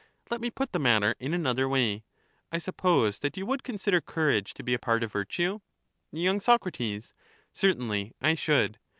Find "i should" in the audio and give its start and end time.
8.19-8.79